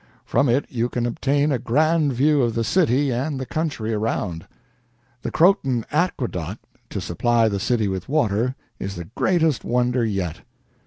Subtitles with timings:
[0.25, 4.47] From it you can obtain a grand view of the city and the country around.
[5.21, 10.37] The Croton Aqueduct, to supply the city with water, is the greatest wonder yet.